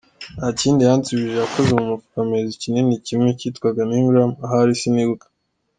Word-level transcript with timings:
Nta 0.37 0.47
kindi 0.59 0.79
yansubije 0.89 1.35
yakoze 1.41 1.71
mu 1.77 1.83
mufuka 1.89 2.17
ampereza 2.21 2.53
ikinini 2.55 3.03
kimwe 3.07 3.29
kitwaga 3.39 3.81
nigram 3.89 4.31
ahari 4.45 4.73
sinibuka. 4.81 5.25